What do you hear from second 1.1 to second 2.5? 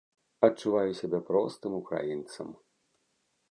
простым украінцам.